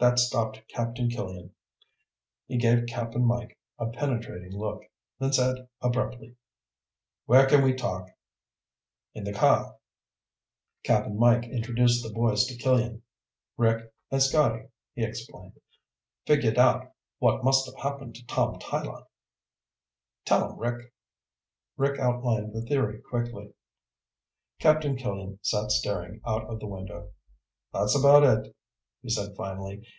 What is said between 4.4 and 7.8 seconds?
look, then said abruptly, "Where can we